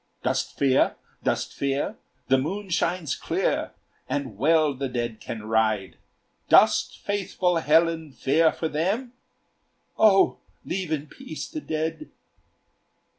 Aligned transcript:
"Dost 0.23 0.57
fear? 0.57 0.95
dost 1.23 1.53
fear? 1.53 1.95
the 2.27 2.39
moon 2.39 2.71
shines 2.71 3.15
clear 3.15 3.73
And 4.09 4.35
well 4.35 4.73
the 4.73 4.89
dead 4.89 5.19
can 5.19 5.43
ride; 5.43 5.97
Dost, 6.49 6.97
faithful 6.97 7.57
Helen, 7.57 8.11
fear 8.11 8.51
for 8.51 8.67
them?" 8.67 9.13
"O 9.99 10.39
leave 10.65 10.91
in 10.91 11.05
peace 11.05 11.47
the 11.47 11.61
dead!" 11.61 12.09